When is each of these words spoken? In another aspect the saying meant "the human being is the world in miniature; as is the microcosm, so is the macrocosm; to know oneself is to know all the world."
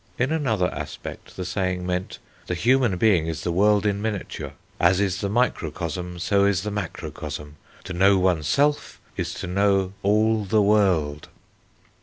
In 0.17 0.31
another 0.31 0.73
aspect 0.73 1.35
the 1.37 1.45
saying 1.45 1.85
meant 1.85 2.17
"the 2.47 2.55
human 2.55 2.97
being 2.97 3.27
is 3.27 3.43
the 3.43 3.51
world 3.51 3.85
in 3.85 4.01
miniature; 4.01 4.53
as 4.79 4.99
is 4.99 5.21
the 5.21 5.29
microcosm, 5.29 6.17
so 6.17 6.43
is 6.45 6.63
the 6.63 6.71
macrocosm; 6.71 7.57
to 7.83 7.93
know 7.93 8.17
oneself 8.17 8.99
is 9.15 9.35
to 9.35 9.45
know 9.45 9.93
all 10.01 10.43
the 10.45 10.63
world." 10.63 11.29